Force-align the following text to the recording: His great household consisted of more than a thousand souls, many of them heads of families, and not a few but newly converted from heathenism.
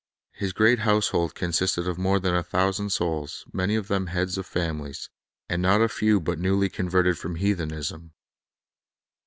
His 0.31 0.51
great 0.51 0.79
household 0.79 1.35
consisted 1.35 1.87
of 1.87 1.99
more 1.99 2.19
than 2.19 2.33
a 2.33 2.41
thousand 2.41 2.89
souls, 2.89 3.45
many 3.53 3.75
of 3.75 3.87
them 3.87 4.07
heads 4.07 4.35
of 4.35 4.47
families, 4.47 5.11
and 5.47 5.61
not 5.61 5.79
a 5.79 5.87
few 5.87 6.19
but 6.19 6.39
newly 6.39 6.69
converted 6.69 7.19
from 7.19 7.35
heathenism. 7.35 8.11